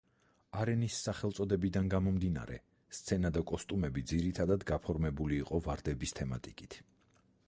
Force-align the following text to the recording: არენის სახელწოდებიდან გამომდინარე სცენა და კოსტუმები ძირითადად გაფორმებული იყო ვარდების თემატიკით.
არენის 0.61 0.95
სახელწოდებიდან 1.07 1.89
გამომდინარე 1.93 2.57
სცენა 2.99 3.31
და 3.35 3.43
კოსტუმები 3.53 4.05
ძირითადად 4.13 4.65
გაფორმებული 4.73 5.37
იყო 5.43 5.61
ვარდების 5.69 6.17
თემატიკით. 6.21 6.79